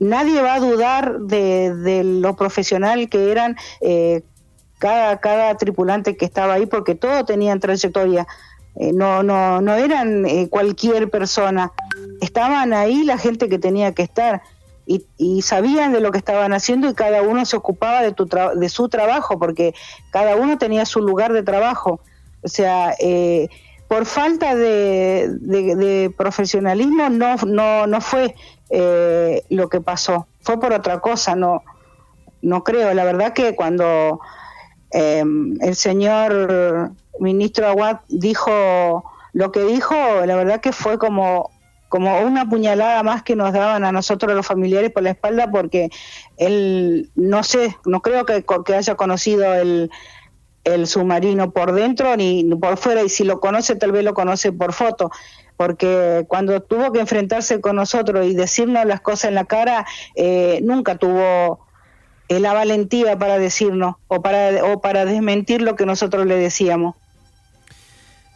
nadie 0.00 0.40
va 0.42 0.54
a 0.54 0.60
dudar 0.60 1.20
de, 1.20 2.02
lo 2.04 2.34
profesional 2.34 3.08
que 3.08 3.30
eran 3.30 3.56
eh, 3.80 4.22
cada, 4.78 5.20
cada 5.20 5.54
tripulante 5.56 6.16
que 6.16 6.24
estaba 6.24 6.54
ahí, 6.54 6.66
porque 6.66 6.96
todos 6.96 7.26
tenían 7.26 7.60
trayectoria. 7.60 8.26
Eh, 8.76 8.92
no, 8.92 9.22
no, 9.22 9.60
no 9.60 9.74
eran 9.74 10.26
eh, 10.26 10.48
cualquier 10.48 11.10
persona. 11.10 11.70
Estaban 12.20 12.72
ahí 12.72 13.04
la 13.04 13.18
gente 13.18 13.48
que 13.48 13.58
tenía 13.58 13.92
que 13.92 14.02
estar. 14.02 14.42
Y, 14.86 15.42
sabían 15.42 15.92
de 15.92 16.00
lo 16.00 16.10
que 16.10 16.18
estaban 16.18 16.52
haciendo 16.52 16.88
y 16.90 16.94
cada 16.94 17.22
uno 17.22 17.44
se 17.44 17.56
ocupaba 17.56 18.02
de, 18.02 18.10
tu 18.10 18.26
de 18.26 18.68
su 18.68 18.88
trabajo, 18.88 19.38
porque 19.38 19.72
cada 20.10 20.34
uno 20.34 20.58
tenía 20.58 20.84
su 20.84 21.00
lugar 21.00 21.32
de 21.32 21.44
trabajo. 21.44 22.00
O 22.42 22.48
sea, 22.48 22.92
por 23.90 24.06
falta 24.06 24.54
de, 24.54 25.26
de, 25.40 26.14
profesionalismo 26.16 27.10
no, 27.10 27.34
no, 27.44 27.88
no 27.88 28.00
fue 28.00 28.36
eh, 28.70 29.42
lo 29.48 29.68
que 29.68 29.80
pasó, 29.80 30.28
fue 30.42 30.60
por 30.60 30.72
otra 30.72 31.00
cosa, 31.00 31.34
no, 31.34 31.64
no 32.40 32.62
creo. 32.62 32.94
La 32.94 33.02
verdad 33.02 33.32
que 33.32 33.56
cuando 33.56 34.20
eh, 34.92 35.24
el 35.60 35.74
señor 35.74 36.92
ministro 37.18 37.66
Aguad 37.66 37.98
dijo 38.08 39.02
lo 39.32 39.50
que 39.50 39.64
dijo, 39.64 39.96
la 40.24 40.36
verdad 40.36 40.60
que 40.60 40.70
fue 40.70 40.96
como 40.96 41.50
como 41.88 42.20
una 42.20 42.48
puñalada 42.48 43.02
más 43.02 43.24
que 43.24 43.34
nos 43.34 43.52
daban 43.52 43.82
a 43.82 43.90
nosotros 43.90 44.36
los 44.36 44.46
familiares 44.46 44.92
por 44.92 45.02
la 45.02 45.10
espalda 45.10 45.50
porque 45.50 45.90
él 46.36 47.10
no 47.16 47.42
sé, 47.42 47.76
no 47.84 48.00
creo 48.02 48.24
que, 48.24 48.44
que 48.64 48.76
haya 48.76 48.94
conocido 48.94 49.52
el, 49.52 49.90
el 50.64 50.86
submarino 50.86 51.50
por 51.50 51.72
dentro 51.72 52.16
ni 52.16 52.44
por 52.56 52.76
fuera 52.76 53.02
y 53.02 53.08
si 53.08 53.24
lo 53.24 53.40
conoce 53.40 53.76
tal 53.76 53.92
vez 53.92 54.04
lo 54.04 54.14
conoce 54.14 54.52
por 54.52 54.72
foto 54.72 55.10
porque 55.56 56.24
cuando 56.28 56.60
tuvo 56.62 56.92
que 56.92 57.00
enfrentarse 57.00 57.60
con 57.60 57.76
nosotros 57.76 58.26
y 58.26 58.34
decirnos 58.34 58.84
las 58.86 59.00
cosas 59.00 59.26
en 59.26 59.34
la 59.34 59.44
cara 59.44 59.86
eh, 60.14 60.60
nunca 60.62 60.96
tuvo 60.96 61.66
eh, 62.28 62.40
la 62.40 62.52
valentía 62.52 63.18
para 63.18 63.38
decirnos 63.38 63.96
o 64.08 64.22
para 64.22 64.64
o 64.64 64.80
para 64.80 65.04
desmentir 65.04 65.62
lo 65.62 65.76
que 65.76 65.86
nosotros 65.86 66.26
le 66.26 66.36
decíamos 66.36 66.94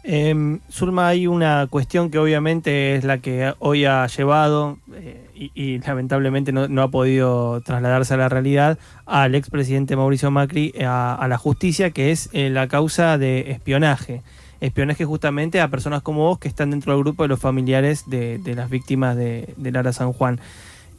eh, 0.07 0.59
Zulma, 0.71 1.09
hay 1.09 1.27
una 1.27 1.67
cuestión 1.71 2.11
que 2.11 2.19
obviamente 2.19 2.95
es 2.95 3.05
la 3.05 3.19
que 3.19 3.55
hoy 3.59 3.87
ha 3.87 4.07
llevado 4.07 4.77
eh, 4.93 5.51
y, 5.55 5.79
lamentablemente 5.79 6.53
no, 6.53 6.83
ha 6.83 6.89
podido 6.89 7.63
trasladarse 7.63 8.13
a 8.13 8.19
la 8.19 8.29
realidad 8.29 8.79
al 9.07 9.35
expresidente 9.35 9.97
Mauricio 9.97 10.31
Macri 10.31 10.75
a, 10.87 11.25
la 11.27 11.39
justicia, 11.39 11.91
que 11.91 12.11
es 12.11 12.29
eh, 12.35 12.51
la 12.51 12.69
causa 12.69 13.17
de 13.17 13.51
espionaje. 13.51 14.23
Espionaje 14.61 15.07
justamente 15.07 15.63
a 15.63 15.69
personas 15.69 16.03
como 16.03 16.21
vos 16.21 16.39
que 16.39 16.49
están 16.49 16.71
dentro 16.71 16.93
del 16.93 17.03
grupo 17.03 17.23
de 17.23 17.29
los 17.31 17.41
familiares 17.41 18.05
de, 18.07 18.41
las 18.55 18.69
víctimas 18.69 19.17
de, 19.17 19.55
de 19.57 19.73
Lara 19.73 19.95
San 19.95 20.13
Juan. 20.13 20.39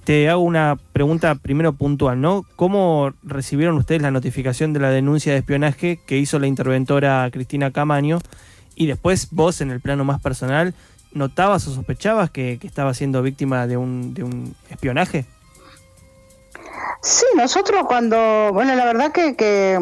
Te 0.03 0.29
hago 0.29 0.41
una 0.41 0.77
pregunta 0.93 1.35
primero 1.35 1.74
puntual, 1.74 2.21
¿no? 2.21 2.43
¿Cómo 2.55 3.13
recibieron 3.24 3.75
ustedes 3.77 4.01
la 4.01 4.12
notificación 4.12 4.74
de 4.74 4.79
la 4.79 4.89
denuncia 4.89 5.31
de 5.31 5.39
espionaje 5.39 6.00
que 6.05 6.17
hizo 6.17 6.39
la 6.39 6.47
interventora 6.47 7.29
Cristina 7.31 7.69
Camaño? 7.71 8.19
Y 8.75 8.88
después 8.88 9.29
vos, 9.32 9.62
en 9.62 9.72
el 9.72 9.79
plano 9.79 10.03
más 10.03 10.22
personal, 10.22 10.74
¿notabas 11.12 11.67
o 11.67 11.74
sospechabas 11.74 12.29
que, 12.29 12.60
estaba 12.62 12.94
siendo 12.94 13.22
víctima 13.22 13.67
de 13.67 13.77
un, 13.77 14.13
de 14.13 14.24
un 14.24 14.55
espionaje? 14.70 15.25
Sí, 17.01 17.25
nosotros 17.36 17.84
cuando, 17.88 18.51
bueno, 18.51 18.75
la 18.75 18.86
verdad 18.86 19.12
que, 19.12 19.36
que, 19.36 19.79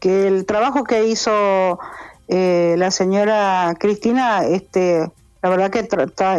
que, 0.00 0.26
el 0.26 0.46
trabajo 0.46 0.84
que 0.84 1.04
hizo 1.06 1.78
eh, 2.28 2.76
la 2.78 2.90
señora 2.90 3.74
Cristina, 3.78 4.44
este, 4.44 5.10
la 5.42 5.50
verdad 5.50 5.70
que 5.70 5.88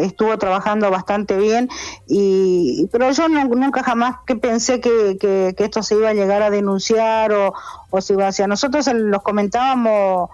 estuvo 0.02 0.38
trabajando 0.38 0.90
bastante 0.92 1.38
bien 1.38 1.70
y 2.08 2.88
pero 2.92 3.12
yo 3.12 3.30
nunca 3.30 3.84
jamás 3.84 4.18
que 4.28 4.36
pensé 4.36 4.82
que, 4.82 5.18
que, 5.20 5.56
esto 5.58 5.84
se 5.84 5.96
iba 5.96 6.10
a 6.10 6.14
llegar 6.14 6.42
a 6.42 6.50
denunciar 6.50 7.32
o, 7.32 7.54
o 7.90 8.02
se 8.02 8.14
iba 8.14 8.28
hacia 8.28 8.48
nosotros 8.48 8.88
los 8.94 9.22
comentábamos 9.22 10.30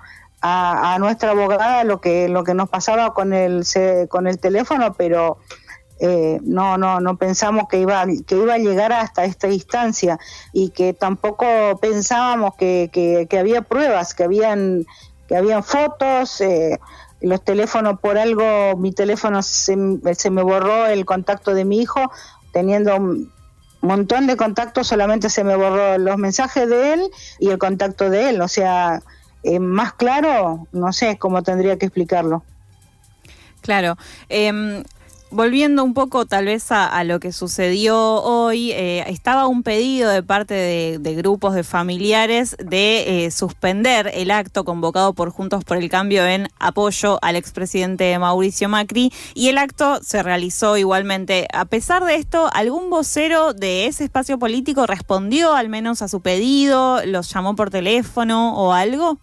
a, 0.47 0.97
nuestra 0.99 1.31
abogada 1.31 1.83
lo 1.83 1.99
que 1.99 2.29
lo 2.29 2.43
que 2.43 2.53
nos 2.53 2.69
pasaba 2.69 3.13
con 3.13 3.33
el 3.33 3.63
con 4.09 4.27
el 4.27 4.39
teléfono, 4.39 4.93
pero 4.93 5.37
eh, 5.99 6.39
no 6.43 6.77
no 6.77 6.99
no 6.99 7.17
pensamos 7.17 7.67
que 7.67 7.79
iba 7.79 8.05
que 8.27 8.35
iba 8.35 8.53
a 8.53 8.57
llegar 8.59 8.93
hasta 8.93 9.25
esta 9.25 9.47
instancia 9.47 10.19
y 10.53 10.69
que 10.69 10.93
tampoco 10.93 11.45
pensábamos 11.81 12.55
que, 12.55 12.89
que, 12.91 13.39
había 13.39 13.61
pruebas, 13.61 14.13
que 14.13 14.23
habían 14.23 14.85
que 15.27 15.35
habían 15.35 15.63
fotos. 15.63 16.41
Eh, 16.41 16.79
los 17.21 17.43
teléfonos 17.43 17.99
por 17.99 18.17
algo 18.17 18.77
mi 18.77 18.91
teléfono 18.91 19.41
se, 19.41 19.75
se 20.13 20.29
me 20.29 20.43
borró 20.43 20.85
el 20.85 21.05
contacto 21.05 21.55
de 21.55 21.65
mi 21.65 21.79
hijo 21.79 22.11
teniendo 22.51 22.97
un 22.97 23.31
montón 23.81 24.27
de 24.27 24.35
contactos 24.35 24.87
solamente 24.87 25.29
se 25.29 25.43
me 25.43 25.55
borró 25.55 25.97
los 25.97 26.17
mensajes 26.17 26.69
de 26.69 26.93
él 26.93 27.09
y 27.39 27.49
el 27.49 27.57
contacto 27.57 28.09
de 28.09 28.29
él 28.29 28.41
o 28.41 28.47
sea 28.47 29.01
eh, 29.45 29.59
más 29.59 29.93
claro, 29.93 30.67
no 30.71 30.91
sé 30.91 31.17
cómo 31.17 31.43
tendría 31.43 31.77
que 31.77 31.85
explicarlo. 31.85 32.43
Claro. 33.61 33.95
Em, 34.27 34.83
volviendo 35.29 35.83
un 35.83 35.93
poco 35.93 36.25
tal 36.25 36.45
vez 36.45 36.71
a, 36.71 37.03
lo 37.03 37.19
que 37.19 37.31
sucedió 37.31 37.97
hoy, 38.23 38.71
eh, 38.71 39.03
estaba 39.07 39.47
un 39.47 39.61
pedido 39.61 40.09
de 40.09 40.23
parte 40.23 40.53
de, 40.53 41.15
grupos 41.15 41.53
de 41.53 41.63
familiares 41.63 42.55
de 42.57 43.25
eh, 43.25 43.31
suspender 43.31 44.09
el 44.13 44.31
acto 44.31 44.63
convocado 44.63 45.13
por 45.13 45.29
Juntos 45.29 45.63
por 45.63 45.77
el 45.77 45.89
Cambio 45.89 46.25
en 46.25 46.47
apoyo 46.59 47.19
al 47.21 47.35
expresidente 47.35 48.17
Mauricio 48.17 48.69
Macri 48.69 49.11
y 49.33 49.49
el 49.49 49.57
acto 49.57 50.01
se 50.01 50.23
realizó 50.23 50.77
igualmente. 50.77 51.47
A 51.53 51.65
pesar 51.65 52.03
de 52.03 52.15
esto, 52.15 52.49
¿algún 52.53 52.89
vocero 52.89 53.53
de 53.53 53.85
ese 53.85 54.05
espacio 54.05 54.39
político 54.39 54.87
respondió 54.87 55.53
al 55.53 55.69
menos 55.69 56.01
a 56.01 56.07
su 56.07 56.21
pedido, 56.21 57.05
los 57.05 57.31
llamó 57.31 57.55
por 57.55 57.69
teléfono 57.69 58.55
o 58.55 58.73
algo? 58.73 59.19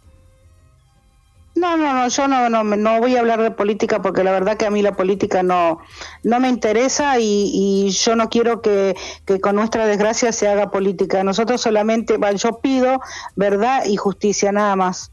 No, 1.62 1.76
no, 1.76 1.94
no, 1.94 2.08
yo 2.08 2.26
no, 2.26 2.48
no, 2.48 2.64
no 2.64 2.98
voy 2.98 3.14
a 3.14 3.20
hablar 3.20 3.40
de 3.40 3.52
política 3.52 4.02
porque 4.02 4.24
la 4.24 4.32
verdad 4.32 4.56
que 4.56 4.66
a 4.66 4.70
mí 4.70 4.82
la 4.82 4.96
política 4.96 5.44
no, 5.44 5.78
no 6.24 6.40
me 6.40 6.48
interesa 6.48 7.20
y, 7.20 7.88
yo 7.90 8.16
no 8.16 8.28
quiero 8.28 8.60
que, 8.60 8.96
con 9.40 9.54
nuestra 9.54 9.86
desgracia 9.86 10.32
se 10.32 10.48
haga 10.48 10.72
política. 10.72 11.22
Nosotros 11.22 11.60
solamente, 11.60 12.18
yo 12.34 12.58
pido 12.58 13.00
verdad 13.36 13.84
y 13.86 13.94
justicia, 13.94 14.50
nada 14.50 14.74
más. 14.74 15.12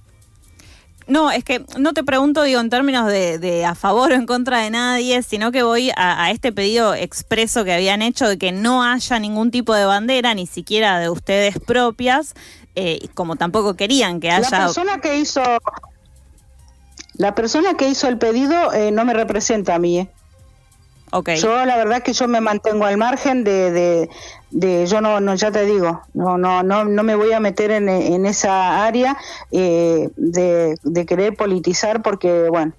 No, 1.06 1.29
es 1.29 1.44
que 1.44 1.63
no 1.77 1.94
te 1.94 2.03
pregunto, 2.03 2.41
digo, 2.41 2.60
en 2.60 2.72
términos 2.72 3.06
de, 3.06 3.63
a 3.63 3.75
favor 3.75 4.12
o 4.12 4.15
en 4.15 4.25
contra 4.25 4.62
de 4.62 4.72
nadie, 4.72 5.22
sino 5.22 5.51
que 5.51 5.62
voy 5.62 5.91
a, 5.96 6.32
este 6.32 6.51
pedido 6.51 6.96
expreso 6.96 7.63
que 7.63 7.74
habían 7.74 8.01
hecho 8.01 8.27
de 8.27 8.39
que 8.39 8.51
no 8.51 8.84
haya 8.84 9.20
ningún 9.20 9.51
tipo 9.51 9.75
de 9.75 9.86
bandera, 9.86 10.34
ni 10.34 10.48
siquiera 10.48 10.98
de 10.98 11.12
ustedes 11.12 11.60
propias, 11.60 12.34
eh, 12.74 13.08
como 13.13 13.36
tampoco 13.36 13.75
querían 13.75 14.20
que 14.20 14.32
haya... 14.32 14.50
La 14.50 14.65
persona 14.65 15.00
que 15.00 15.20
hizo 15.20 15.44
la 17.19 17.35
persona 17.35 17.75
que 17.75 17.89
hizo 17.89 18.07
el 18.07 18.17
pedido 18.17 18.73
eh, 18.73 18.91
no 18.91 19.03
me 19.03 19.13
representa 19.13 19.75
a 19.75 19.79
mí. 19.79 19.99
¿eh? 19.99 20.09
Okay. 21.11 21.38
Yo 21.38 21.65
la 21.65 21.75
verdad 21.75 22.01
que 22.01 22.13
yo 22.13 22.29
me 22.29 22.39
mantengo 22.39 22.85
al 22.85 22.95
margen 22.95 23.43
de, 23.43 24.09
de, 24.51 24.88
yo 24.88 25.01
no, 25.01 25.19
no, 25.19 25.35
ya 25.35 25.51
te 25.51 25.65
digo, 25.65 26.01
no, 26.13 26.38
no, 26.38 26.63
no, 26.63 26.85
no 26.85 27.03
me 27.03 27.15
voy 27.15 27.33
a 27.33 27.41
meter 27.41 27.71
en, 27.71 27.89
en 27.89 28.25
esa 28.25 28.85
área 28.85 29.17
eh, 29.51 30.09
de, 30.15 30.75
de, 30.81 31.05
querer 31.05 31.35
politizar 31.35 32.01
porque, 32.03 32.47
bueno, 32.49 32.71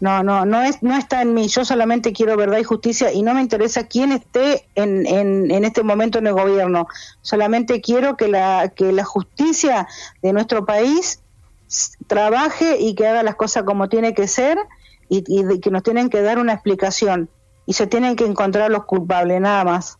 no, 0.00 0.24
no, 0.24 0.44
no 0.46 0.60
es, 0.62 0.82
no 0.82 0.96
está 0.96 1.22
en 1.22 1.32
mí. 1.32 1.46
Yo 1.46 1.64
solamente 1.64 2.12
quiero 2.12 2.36
verdad 2.36 2.58
y 2.58 2.64
justicia 2.64 3.12
y 3.12 3.22
no 3.22 3.34
me 3.34 3.40
interesa 3.40 3.86
quién 3.86 4.10
esté 4.10 4.66
en, 4.74 5.06
en, 5.06 5.52
en 5.52 5.64
este 5.64 5.84
momento 5.84 6.18
en 6.18 6.26
el 6.26 6.32
gobierno. 6.32 6.88
Solamente 7.22 7.80
quiero 7.80 8.16
que 8.16 8.26
la, 8.26 8.72
que 8.74 8.90
la 8.90 9.04
justicia 9.04 9.86
de 10.22 10.32
nuestro 10.32 10.66
país 10.66 11.20
trabaje 12.06 12.78
y 12.78 12.94
que 12.94 13.06
haga 13.06 13.22
las 13.22 13.34
cosas 13.34 13.64
como 13.64 13.88
tiene 13.88 14.14
que 14.14 14.28
ser 14.28 14.58
y, 15.08 15.22
que 15.60 15.70
nos 15.70 15.82
tienen 15.82 16.08
que 16.08 16.22
dar 16.22 16.38
una 16.38 16.52
explicación 16.52 17.28
y 17.66 17.74
se 17.74 17.86
tienen 17.86 18.16
que 18.16 18.24
encontrar 18.26 18.70
los 18.70 18.84
culpables, 18.84 19.40
nada 19.40 19.64
más. 19.64 19.98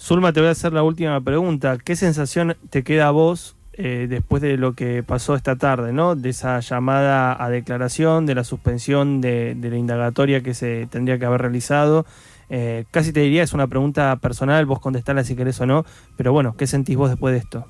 Zulma, 0.00 0.32
te 0.32 0.40
voy 0.40 0.48
a 0.48 0.52
hacer 0.52 0.72
la 0.72 0.82
última 0.82 1.20
pregunta. 1.20 1.78
¿Qué 1.82 1.96
sensación 1.96 2.56
te 2.70 2.82
queda 2.82 3.08
a 3.08 3.10
vos 3.10 3.56
eh, 3.72 4.06
después 4.08 4.42
de 4.42 4.56
lo 4.56 4.74
que 4.74 5.02
pasó 5.02 5.34
esta 5.34 5.56
tarde, 5.56 5.92
¿no? 5.92 6.14
de 6.14 6.30
esa 6.30 6.60
llamada 6.60 7.42
a 7.42 7.48
declaración, 7.48 8.26
de 8.26 8.34
la 8.34 8.44
suspensión 8.44 9.20
de, 9.20 9.56
la 9.60 9.76
indagatoria 9.76 10.42
que 10.42 10.54
se 10.54 10.86
tendría 10.86 11.18
que 11.18 11.24
haber 11.24 11.42
realizado? 11.42 12.06
Eh, 12.50 12.84
casi 12.90 13.12
te 13.12 13.20
diría, 13.20 13.42
es 13.42 13.54
una 13.54 13.66
pregunta 13.66 14.14
personal, 14.16 14.66
vos 14.66 14.78
contestarla 14.78 15.24
si 15.24 15.34
querés 15.34 15.60
o 15.60 15.66
no, 15.66 15.84
pero 16.16 16.32
bueno, 16.32 16.54
¿qué 16.56 16.66
sentís 16.66 16.96
vos 16.96 17.08
después 17.08 17.32
de 17.32 17.38
esto? 17.38 17.66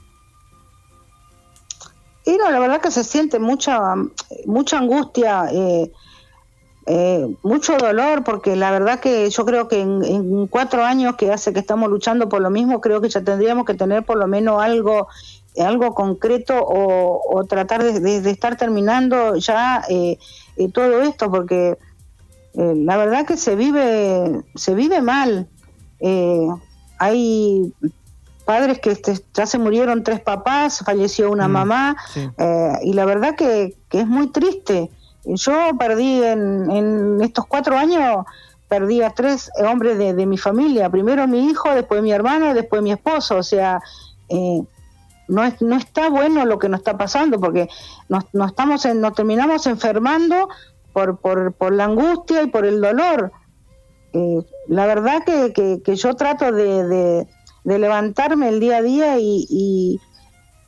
Y 2.25 2.39
la 2.39 2.59
verdad 2.59 2.81
que 2.81 2.91
se 2.91 3.05
siente 3.05 3.39
mucha, 3.39 3.95
mucha 4.47 4.79
angustia, 4.79 5.47
eh, 5.53 5.93
eh, 6.87 7.37
mucho 7.43 7.77
dolor, 7.77 8.25
porque 8.25 8.57
la 8.57 8.71
verdad 8.71 9.01
que 9.01 9.29
yo 9.29 9.45
creo 9.45 9.69
que 9.69 9.81
en, 9.81 10.47
cuatro 10.47 10.85
años 10.85 11.17
que 11.17 11.31
hace 11.31 11.53
que 11.53 11.61
estamos 11.61 11.91
luchando 11.91 12.29
por 12.29 12.41
lo 12.41 12.49
mismo, 12.49 12.81
creo 12.81 13.03
que 13.03 13.11
ya 13.11 13.23
tendríamos 13.23 13.67
que 13.67 13.75
tener 13.75 14.05
por 14.05 14.17
lo 14.17 14.27
menos 14.27 14.63
algo 14.63 15.09
algo 15.59 15.95
concreto 15.95 16.55
o, 16.59 17.45
tratar 17.49 17.85
de, 17.85 18.31
estar 18.31 18.57
terminando 18.57 19.37
ya 19.37 19.85
eh, 19.89 20.19
todo 20.73 21.03
esto, 21.03 21.31
porque 21.31 21.79
la 22.55 22.97
verdad 22.97 23.27
que 23.27 23.37
se 23.37 23.55
vive, 23.55 24.43
se 24.55 24.75
vive 24.75 25.01
mal. 25.01 25.49
hay 26.99 27.73
padres 28.45 28.79
que 28.79 28.91
este, 28.91 29.19
ya 29.33 29.47
se 29.47 29.59
murieron 29.59 30.03
tres 30.03 30.21
papás, 30.21 30.83
falleció 30.85 31.31
una 31.31 31.49
mm, 31.49 31.53
mamá, 31.53 31.97
eh, 32.39 32.73
y 32.83 32.93
la 32.93 33.05
verdad 33.05 33.35
que, 33.35 33.77
es 33.91 34.07
muy 34.07 34.29
triste. 34.29 34.91
Yo 35.25 35.53
perdí 35.79 36.23
en, 36.23 37.21
estos 37.23 37.47
cuatro 37.47 37.77
años, 37.77 38.25
perdí 38.69 39.03
a 39.03 39.11
tres 39.11 39.51
hombres 39.57 39.99
de, 39.99 40.27
mi 40.27 40.37
familia, 40.37 40.91
primero 40.91 41.27
mi 41.27 41.47
hijo, 41.49 41.75
después 41.75 42.03
mi 42.03 42.13
hermano, 42.13 42.55
después 42.55 42.83
mi 42.83 42.93
esposo, 42.93 43.37
o 43.37 43.43
sea, 43.43 43.81
eh, 44.29 44.63
no, 45.29 45.45
es, 45.45 45.63
no 45.63 45.77
está 45.77 46.11
bueno 46.11 46.45
lo 46.45 46.59
que 46.59 46.69
nos 46.69 46.81
está 46.81 46.99
pasando 46.99 47.41
porque 47.41 47.69
nos, 48.09 48.25
nos, 48.35 48.51
estamos 48.51 48.85
en, 48.85 49.01
nos 49.01 49.15
terminamos 49.15 49.67
enfermando 49.67 50.49
por, 50.93 51.19
por, 51.19 51.53
por 51.53 51.73
la 51.73 51.85
angustia 51.85 52.43
y 52.43 52.47
por 52.47 52.67
el 52.67 52.81
dolor. 52.81 53.33
Eh, 54.15 54.43
la 54.69 54.87
verdad 54.87 55.25
que, 55.25 55.83
que, 55.83 55.97
yo 55.97 56.15
trato 56.15 56.53
de, 56.53 56.85
de, 56.85 57.27
levantarme 57.65 58.49
el 58.49 58.61
día 58.61 58.79
a 58.79 58.83
día 58.83 59.19
y, 59.19 59.47
y, 59.49 60.01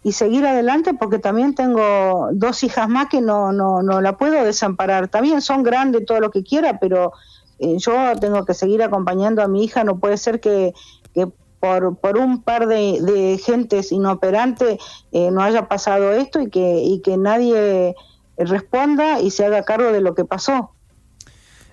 y, 0.02 0.12
seguir 0.12 0.46
adelante 0.46 0.94
porque 0.94 1.18
también 1.18 1.54
tengo 1.54 2.28
dos 2.32 2.64
hijas 2.64 2.88
más 2.88 3.08
que 3.08 3.20
no, 3.20 3.52
no, 3.52 3.82
no 3.82 4.00
la 4.00 4.16
puedo 4.16 4.42
desamparar. 4.44 5.08
También 5.08 5.42
son 5.42 5.62
grandes, 5.62 6.06
todo 6.06 6.20
lo 6.20 6.30
que 6.30 6.42
quiera, 6.42 6.78
pero 6.80 7.12
eh, 7.58 7.76
yo 7.78 7.94
tengo 8.20 8.44
que 8.44 8.54
seguir 8.54 8.82
acompañando 8.82 9.42
a 9.42 9.48
mi 9.48 9.64
hija. 9.64 9.84
No 9.84 9.98
puede 9.98 10.16
ser 10.16 10.40
que, 10.40 10.72
que 11.14 11.28
por, 11.60 11.96
por 11.96 12.18
un 12.18 12.42
par 12.42 12.66
de, 12.66 13.00
de 13.00 13.38
gentes 13.38 13.92
inoperantes 13.92 14.78
eh, 15.12 15.30
no 15.30 15.42
haya 15.42 15.68
pasado 15.68 16.12
esto 16.12 16.40
y 16.40 16.50
que, 16.50 16.82
y 16.82 17.00
que 17.00 17.16
nadie 17.16 17.94
responda 18.38 19.20
y 19.20 19.30
se 19.30 19.44
haga 19.44 19.62
cargo 19.62 19.92
de 19.92 20.00
lo 20.00 20.14
que 20.14 20.24
pasó. 20.24 20.75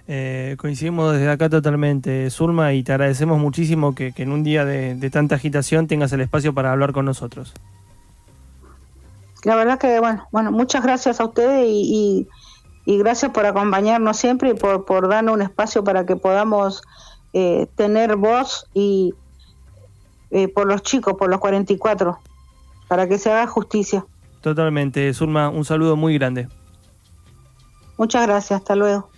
Eh, 0.07 0.55
coincidimos 0.59 1.13
desde 1.13 1.29
acá 1.29 1.49
totalmente, 1.49 2.29
Zulma, 2.29 2.73
y 2.73 2.83
te 2.83 2.91
agradecemos 2.91 3.39
muchísimo 3.39 3.95
que, 3.95 4.11
que 4.11 4.23
en 4.23 4.31
un 4.31 4.43
día 4.43 4.65
de, 4.65 4.95
de, 4.95 5.09
tanta 5.09 5.35
agitación 5.35 5.87
tengas 5.87 6.11
el 6.11 6.21
espacio 6.21 6.53
para 6.53 6.71
hablar 6.71 6.91
con 6.91 7.05
nosotros. 7.05 7.53
La 9.45 9.55
verdad 9.55 9.79
que, 9.79 9.99
bueno, 9.99 10.27
bueno 10.31 10.51
muchas 10.51 10.83
gracias 10.83 11.21
a 11.21 11.25
ustedes 11.25 11.65
y, 11.67 12.27
y, 12.85 12.93
y 12.93 12.97
gracias 12.97 13.31
por 13.31 13.45
acompañarnos 13.45 14.17
siempre 14.17 14.51
y 14.51 14.53
por, 14.53 14.85
por 14.85 15.07
darnos 15.07 15.35
un 15.35 15.41
espacio 15.41 15.83
para 15.83 16.05
que 16.05 16.17
podamos 16.17 16.81
eh, 17.31 17.67
tener 17.75 18.17
voz 18.17 18.67
y 18.73 19.13
eh, 20.31 20.49
por 20.49 20.67
los 20.67 20.81
chicos, 20.83 21.13
por 21.13 21.29
los 21.29 21.39
44, 21.39 22.19
para 22.89 23.07
que 23.07 23.17
se 23.17 23.31
haga 23.31 23.47
justicia. 23.47 24.05
Totalmente, 24.41 25.13
Zulma, 25.13 25.49
un 25.49 25.63
saludo 25.63 25.95
muy 25.95 26.17
grande. 26.17 26.49
Muchas 27.97 28.27
gracias, 28.27 28.59
hasta 28.59 28.75
luego. 28.75 29.12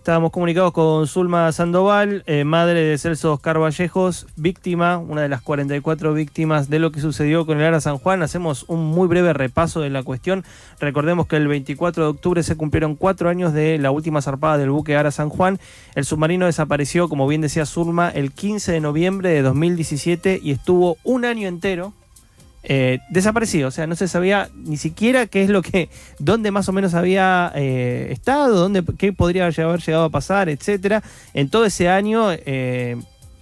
Estábamos 0.00 0.30
comunicados 0.30 0.72
con 0.72 1.06
Zulma 1.06 1.52
Sandoval, 1.52 2.24
eh, 2.26 2.44
madre 2.44 2.80
de 2.84 2.96
Celso 2.96 3.34
Oscar 3.34 3.60
Vallejos, 3.60 4.26
víctima, 4.34 4.96
una 4.96 5.20
de 5.20 5.28
las 5.28 5.42
44 5.42 6.14
víctimas 6.14 6.70
de 6.70 6.78
lo 6.78 6.90
que 6.90 7.02
sucedió 7.02 7.44
con 7.44 7.58
el 7.60 7.66
Ara 7.66 7.82
San 7.82 7.98
Juan. 7.98 8.22
Hacemos 8.22 8.64
un 8.66 8.82
muy 8.86 9.08
breve 9.08 9.34
repaso 9.34 9.82
de 9.82 9.90
la 9.90 10.02
cuestión. 10.02 10.42
Recordemos 10.80 11.26
que 11.26 11.36
el 11.36 11.48
24 11.48 12.02
de 12.02 12.08
octubre 12.08 12.42
se 12.42 12.56
cumplieron 12.56 12.96
cuatro 12.96 13.28
años 13.28 13.52
de 13.52 13.76
la 13.76 13.90
última 13.90 14.22
zarpada 14.22 14.56
del 14.56 14.70
buque 14.70 14.96
Ara 14.96 15.10
San 15.10 15.28
Juan. 15.28 15.60
El 15.94 16.06
submarino 16.06 16.46
desapareció, 16.46 17.10
como 17.10 17.28
bien 17.28 17.42
decía 17.42 17.66
Zulma, 17.66 18.08
el 18.08 18.32
15 18.32 18.72
de 18.72 18.80
noviembre 18.80 19.28
de 19.28 19.42
2017 19.42 20.40
y 20.42 20.52
estuvo 20.52 20.96
un 21.04 21.26
año 21.26 21.46
entero 21.46 21.92
eh, 22.62 22.98
desaparecido, 23.08 23.68
o 23.68 23.70
sea, 23.70 23.86
no 23.86 23.96
se 23.96 24.06
sabía 24.06 24.50
ni 24.54 24.76
siquiera 24.76 25.26
qué 25.26 25.42
es 25.42 25.50
lo 25.50 25.62
que, 25.62 25.88
dónde 26.18 26.50
más 26.50 26.68
o 26.68 26.72
menos 26.72 26.94
había 26.94 27.52
eh, 27.54 28.08
estado, 28.10 28.56
dónde, 28.56 28.84
qué 28.98 29.12
podría 29.12 29.44
haber 29.46 29.80
llegado 29.80 30.04
a 30.04 30.10
pasar, 30.10 30.48
etcétera. 30.48 31.02
En 31.32 31.48
todo 31.48 31.64
ese 31.64 31.88
año, 31.88 32.30
eh, 32.32 32.96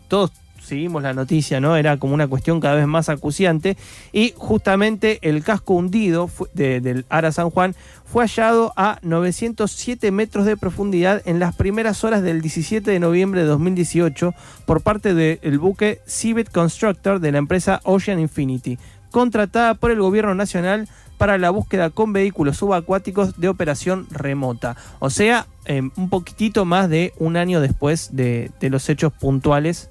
todos 0.07 0.31
seguimos 0.69 1.03
la 1.03 1.15
noticia, 1.15 1.61
¿no? 1.61 1.77
Era 1.77 1.97
como 1.97 2.15
una 2.15 2.29
cuestión 2.29 2.61
cada 2.61 2.77
vez 2.77 2.87
más 2.87 3.09
acuciante. 3.09 3.77
Y 4.13 4.35
justamente 4.37 5.19
el 5.23 5.43
casco 5.43 5.75
hundido 5.75 6.31
de, 6.53 6.81
del 6.81 7.07
Ara 7.09 7.33
San 7.33 7.51
Juan 7.51 7.75
fue 8.05 8.25
hallado 8.25 8.73
a 8.77 8.99
907 9.03 10.11
metros 10.11 10.45
de 10.45 10.57
profundidad 10.57 11.23
en 11.25 11.39
las 11.39 11.57
primeras 11.57 12.05
horas 12.05 12.23
del 12.23 12.41
17 12.41 12.91
de 12.91 13.01
noviembre 13.01 13.41
de 13.43 13.47
2018 13.47 14.35
por 14.67 14.83
parte 14.83 15.15
del 15.15 15.59
buque 15.59 16.01
Civit 16.07 16.51
Constructor 16.51 17.19
de 17.19 17.33
la 17.33 17.39
empresa 17.39 17.81
Ocean 17.85 18.21
Infinity 18.21 18.79
contratada 19.11 19.75
por 19.75 19.91
el 19.91 20.01
gobierno 20.01 20.35
nacional 20.35 20.89
para 21.19 21.37
la 21.37 21.51
búsqueda 21.51 21.91
con 21.91 22.13
vehículos 22.13 22.59
subacuáticos 22.59 23.39
de 23.41 23.49
operación 23.49 24.07
remota. 24.11 24.77
O 25.01 25.11
sea, 25.11 25.47
eh, 25.67 25.83
un 25.97 26.09
poquitito 26.09 26.65
más 26.65 26.89
de 26.89 27.13
un 27.19 27.37
año 27.37 27.61
después 27.61 28.11
de, 28.13 28.51
de 28.61 28.71
los 28.71 28.89
hechos 28.89 29.13
puntuales 29.13 29.91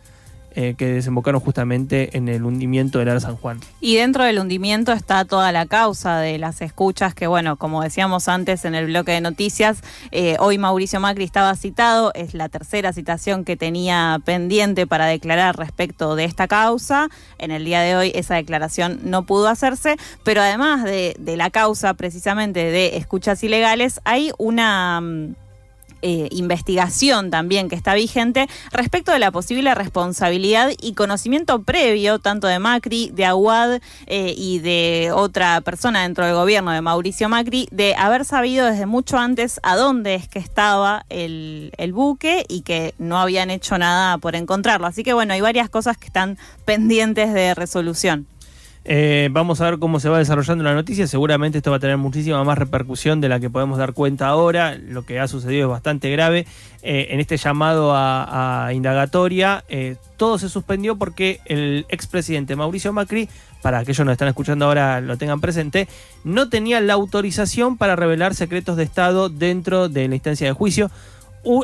eh, 0.60 0.74
que 0.76 0.88
desembocaron 0.88 1.40
justamente 1.40 2.18
en 2.18 2.28
el 2.30 2.44
hundimiento 2.44 2.98
del 2.98 3.10
Ara 3.10 3.20
San 3.20 3.36
Juan. 3.36 3.60
Y 3.80 3.98
dentro 3.98 4.24
del 4.24 4.40
hundimiento 4.40 4.92
está 4.92 5.24
toda 5.24 5.52
la 5.52 5.68
causa 5.68 6.18
de 6.18 6.40
las 6.40 6.64
escuchas 6.64 7.14
que, 7.14 7.28
bueno, 7.28 7.58
como 7.58 7.84
decíamos 7.84 8.28
antes 8.28 8.66
en 8.66 8.74
el 8.74 8.88
bloque 8.88 9.12
de 9.12 9.22
noticias, 9.22 9.84
eh, 10.10 10.36
hoy 10.40 10.58
Mauricio 10.58 11.00
Macri 11.00 11.26
estaba 11.26 11.56
citado, 11.56 12.12
es 12.16 12.34
la 12.34 12.50
tercera 12.50 12.92
citación 12.92 13.46
que 13.46 13.56
tenía 13.56 14.20
pendiente 14.26 14.88
para 14.88 15.06
declarar 15.06 15.56
respecto 15.58 16.16
de 16.16 16.26
esta 16.26 16.48
causa. 16.48 17.10
En 17.38 17.52
el 17.52 17.64
día 17.64 17.82
de 17.82 17.96
hoy 17.96 18.12
esa 18.16 18.34
declaración 18.34 19.00
no 19.04 19.28
pudo 19.28 19.50
hacerse, 19.50 19.96
pero 20.24 20.42
además 20.42 20.84
de, 20.84 21.16
de 21.20 21.38
la 21.38 21.52
causa 21.52 21.94
precisamente 21.94 22.72
de 22.72 22.98
escuchas 22.98 23.44
ilegales, 23.44 24.02
hay 24.06 24.32
una... 24.40 25.04
Eh, 26.04 26.28
investigación 26.32 27.32
también 27.32 27.70
que 27.70 27.76
está 27.76 27.96
vigente 27.96 28.48
respecto 28.72 29.12
de 29.12 29.18
la 29.18 29.32
posible 29.32 29.74
responsabilidad 29.74 30.70
y 30.80 30.94
conocimiento 30.94 31.64
previo 31.64 32.20
tanto 32.20 32.46
de 32.46 32.60
Macri, 32.60 33.10
de 33.16 33.26
Aguad 33.26 33.80
eh, 34.06 34.36
y 34.38 34.60
de 34.60 35.12
otra 35.12 35.60
persona 35.62 36.04
dentro 36.04 36.24
del 36.24 36.36
gobierno 36.36 36.70
de 36.70 36.82
Mauricio 36.82 37.30
Macri 37.30 37.68
de 37.72 37.96
haber 37.96 38.26
sabido 38.26 38.68
desde 38.68 38.86
mucho 38.86 39.18
antes 39.18 39.60
a 39.64 39.76
dónde 39.76 40.14
es 40.14 40.28
que 40.28 40.38
estaba 40.38 41.04
el, 41.10 41.72
el 41.78 41.94
buque 41.94 42.46
y 42.48 42.62
que 42.62 42.94
no 43.00 43.18
habían 43.18 43.50
hecho 43.50 43.78
nada 43.80 44.20
por 44.20 44.36
encontrarlo. 44.36 44.86
Así 44.86 45.04
que 45.04 45.14
bueno, 45.14 45.34
hay 45.34 45.42
varias 45.42 45.68
cosas 45.68 45.98
que 45.98 46.06
están 46.06 46.38
pendientes 46.66 47.34
de 47.34 47.56
resolución. 47.56 48.28
Eh, 48.90 49.28
vamos 49.34 49.60
a 49.60 49.66
ver 49.66 49.80
cómo 49.80 50.00
se 50.00 50.08
va 50.08 50.18
desarrollando 50.18 50.64
la 50.64 50.74
noticia. 50.74 51.08
Seguramente 51.08 51.58
esto 51.58 51.72
va 51.72 51.78
a 51.78 51.80
tener 51.82 51.98
muchísima 51.98 52.42
más 52.46 52.58
repercusión 52.58 53.20
de 53.20 53.28
la 53.28 53.38
que 53.42 53.50
podemos 53.50 53.78
dar 53.78 53.92
cuenta 53.92 54.28
ahora. 54.28 54.76
Lo 54.76 55.06
que 55.06 55.20
ha 55.20 55.28
sucedido 55.28 55.68
es 55.68 55.72
bastante 55.72 56.10
grave. 56.10 56.48
Eh, 56.84 57.08
en 57.10 57.20
este 57.20 57.36
llamado 57.36 57.92
a, 57.94 58.70
indagatoria, 58.74 59.66
eh, 59.68 59.98
todo 60.16 60.40
se 60.40 60.48
suspendió 60.48 60.96
porque 60.96 61.42
el 61.46 61.86
expresidente 61.90 62.56
Mauricio 62.56 62.94
Macri, 62.94 63.28
para 63.62 63.80
aquellos 63.80 63.98
que 63.98 64.06
nos 64.06 64.14
están 64.14 64.30
escuchando 64.30 64.64
ahora 64.64 65.02
lo 65.02 65.18
tengan 65.18 65.42
presente, 65.42 65.90
no 66.24 66.48
tenía 66.48 66.80
la 66.80 66.94
autorización 66.94 67.76
para 67.76 67.98
revelar 67.98 68.36
secretos 68.36 68.78
de 68.78 68.84
Estado 68.84 69.28
dentro 69.28 69.90
de 69.90 70.08
la 70.08 70.16
instancia 70.16 70.48
de 70.48 70.54
juicio. 70.54 70.90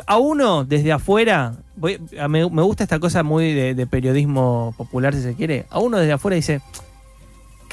a 0.06 0.18
uno 0.18 0.64
desde 0.64 0.92
afuera, 0.92 1.54
me, 2.28 2.44
gusta 2.44 2.84
esta 2.84 2.98
cosa 2.98 3.22
muy 3.22 3.54
de 3.54 3.86
periodismo 3.86 4.74
popular 4.76 5.14
si 5.14 5.22
se 5.22 5.34
quiere, 5.34 5.64
a 5.70 5.78
uno 5.78 5.96
desde 5.96 6.12
afuera 6.12 6.36
dice 6.36 6.60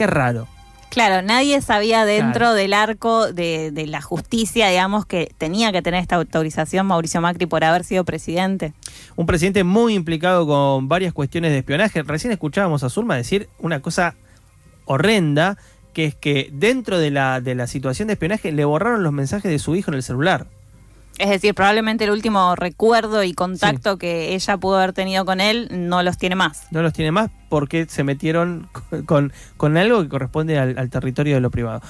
qué 0.01 0.07
raro. 0.07 0.47
Claro, 0.89 1.21
nadie 1.21 1.61
sabía 1.61 2.05
dentro 2.05 2.39
claro. 2.39 2.53
del 2.55 2.73
arco 2.73 3.31
de, 3.31 3.69
de, 3.69 3.85
la 3.85 4.01
justicia, 4.01 4.67
digamos, 4.67 5.05
que 5.05 5.31
tenía 5.37 5.71
que 5.71 5.83
tener 5.83 6.01
esta 6.01 6.15
autorización 6.15 6.87
Mauricio 6.87 7.21
Macri 7.21 7.45
por 7.45 7.63
haber 7.63 7.83
sido 7.83 8.03
presidente. 8.03 8.73
Un 9.15 9.27
presidente 9.27 9.63
muy 9.63 9.93
implicado 9.93 10.47
con 10.47 10.89
varias 10.89 11.13
cuestiones 11.13 11.51
de 11.51 11.59
espionaje. 11.59 12.01
Recién 12.01 12.33
escuchábamos 12.33 12.83
a 12.83 12.89
Zulma 12.89 13.15
decir 13.15 13.47
una 13.59 13.79
cosa 13.83 14.15
horrenda, 14.85 15.59
que 15.93 16.05
es 16.05 16.15
que 16.15 16.49
dentro 16.51 16.97
de 16.97 17.11
la, 17.11 17.41
de 17.41 17.53
la 17.53 17.67
situación 17.67 18.07
de 18.07 18.13
espionaje 18.13 18.51
le 18.51 18.65
borraron 18.65 19.03
los 19.03 19.13
mensajes 19.13 19.51
de 19.51 19.59
su 19.59 19.75
hijo 19.75 19.91
en 19.91 19.95
el 19.95 20.03
celular. 20.03 20.47
Es 21.21 21.29
decir, 21.29 21.53
probablemente 21.53 22.05
el 22.05 22.09
último 22.09 22.55
recuerdo 22.55 23.23
y 23.23 23.33
contacto 23.33 23.91
sí. 23.93 23.99
que 23.99 24.33
ella 24.33 24.57
pudo 24.57 24.77
haber 24.77 24.91
tenido 24.91 25.23
con 25.23 25.39
él 25.39 25.67
no 25.71 26.01
los 26.01 26.17
tiene 26.17 26.35
más. 26.35 26.65
No 26.71 26.81
los 26.81 26.93
tiene 26.93 27.11
más 27.11 27.29
porque 27.47 27.85
se 27.85 28.03
metieron 28.03 28.69
con, 29.05 29.31
con 29.55 29.77
algo 29.77 30.01
que 30.01 30.09
corresponde 30.09 30.57
al, 30.57 30.79
al 30.79 30.89
territorio 30.89 31.35
de 31.35 31.41
lo 31.41 31.51
privado. 31.51 31.81